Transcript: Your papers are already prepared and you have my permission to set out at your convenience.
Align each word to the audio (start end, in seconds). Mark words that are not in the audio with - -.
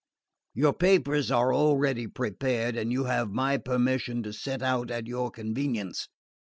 Your 0.55 0.73
papers 0.73 1.29
are 1.29 1.53
already 1.53 2.07
prepared 2.07 2.75
and 2.75 2.91
you 2.91 3.03
have 3.03 3.29
my 3.29 3.59
permission 3.59 4.23
to 4.23 4.33
set 4.33 4.63
out 4.63 4.89
at 4.89 5.05
your 5.05 5.29
convenience. 5.29 6.07